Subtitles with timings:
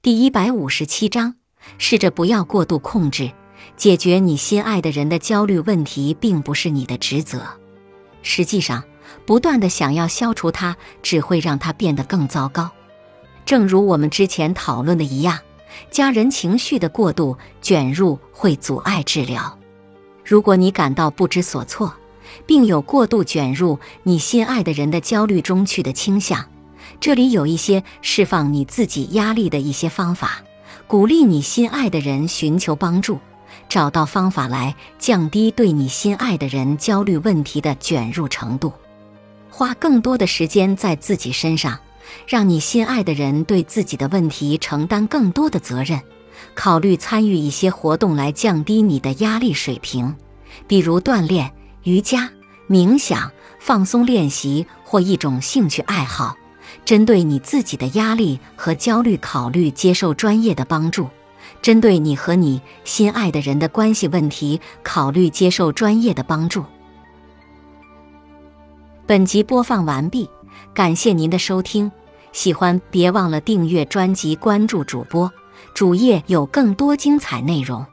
[0.00, 1.34] 第一百五十七章，
[1.76, 3.32] 试着不要过度控制。
[3.76, 7.42] 解决你心爱的人的焦虑问题，并不是你的职责。
[8.22, 8.84] 实际上，
[9.26, 12.70] 不断的想要消除它，只会让它变得更糟糕。
[13.44, 15.36] 正如我们之前讨论的一样，
[15.90, 19.58] 家人情绪的过度卷入会阻碍治疗。
[20.24, 21.92] 如果你感到不知所措，
[22.46, 26.48] 并有过度卷入你心爱的人的焦虑中去的倾向。
[27.00, 30.42] 这里有一些释放你自己压力的一些方法，
[30.86, 33.18] 鼓励你心爱的人寻求帮助，
[33.68, 38.72] 找到方法来降低对你心爱的人焦虑问题的卷入程度，
[39.50, 41.78] 花更多的时间在自己身上，
[42.26, 46.00] 让你心爱的人对自己的问题承担更多的责任，
[46.54, 50.16] 考虑参与一些活动来降低你的压力水平，
[50.66, 52.30] 比如锻炼、瑜伽、
[52.68, 56.34] 冥想、放松练习或一种兴趣爱好。
[56.84, 61.06] 针对你自己的压力和焦虑，考虑接受专业的帮助；
[61.60, 66.64] 针对你和你心爱的人的关系问题，考虑接受专业的帮助。
[69.06, 70.28] 本集播放完毕，
[70.74, 71.90] 感谢您的收听。
[72.32, 75.32] 喜欢别忘了订阅专辑，关注主播
[75.72, 77.84] 主页，有更多精彩内容。